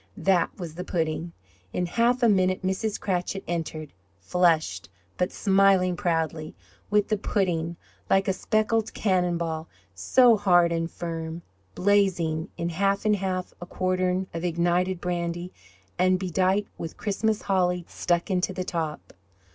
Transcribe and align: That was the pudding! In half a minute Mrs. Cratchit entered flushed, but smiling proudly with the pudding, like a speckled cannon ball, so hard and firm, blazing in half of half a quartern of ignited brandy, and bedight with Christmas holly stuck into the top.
That 0.17 0.49
was 0.57 0.73
the 0.73 0.83
pudding! 0.83 1.31
In 1.73 1.85
half 1.85 2.23
a 2.23 2.27
minute 2.27 2.63
Mrs. 2.63 2.99
Cratchit 2.99 3.43
entered 3.47 3.93
flushed, 4.19 4.89
but 5.15 5.31
smiling 5.31 5.95
proudly 5.95 6.55
with 6.89 7.09
the 7.09 7.19
pudding, 7.19 7.75
like 8.09 8.27
a 8.27 8.33
speckled 8.33 8.95
cannon 8.95 9.37
ball, 9.37 9.67
so 9.93 10.37
hard 10.37 10.71
and 10.71 10.89
firm, 10.89 11.43
blazing 11.75 12.49
in 12.57 12.69
half 12.69 13.05
of 13.05 13.13
half 13.13 13.53
a 13.61 13.67
quartern 13.67 14.25
of 14.33 14.43
ignited 14.43 14.99
brandy, 14.99 15.51
and 15.99 16.17
bedight 16.19 16.65
with 16.79 16.97
Christmas 16.97 17.43
holly 17.43 17.85
stuck 17.87 18.31
into 18.31 18.53
the 18.53 18.63
top. 18.63 19.13